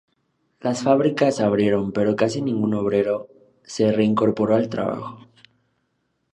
[0.61, 3.27] Las fábricas abrieron pero casi ningún obrero
[3.61, 5.19] se reincorporó al trabajo.